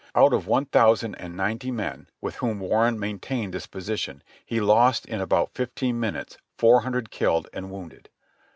Out 0.15 0.33
of 0.33 0.47
one 0.47 0.65
thousand 0.65 1.13
and 1.21 1.37
ninety 1.37 1.69
men 1.69 2.07
with 2.21 2.37
whom 2.37 2.59
Warren 2.59 2.99
maintained 2.99 3.53
this 3.53 3.67
position, 3.67 4.23
he 4.43 4.59
lost 4.59 5.05
in 5.05 5.21
about 5.21 5.53
fifteen 5.53 5.99
minutes 5.99 6.39
four 6.57 6.81
hundred 6.81 7.11
killed 7.11 7.47
and 7.53 7.69
wounded. 7.69 8.09